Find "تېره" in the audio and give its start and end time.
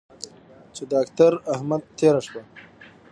1.97-2.21